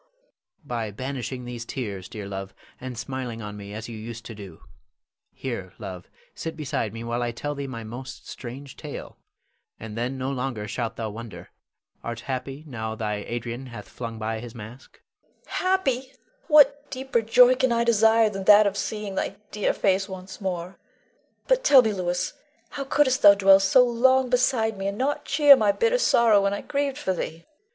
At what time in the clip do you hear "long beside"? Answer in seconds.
23.85-24.79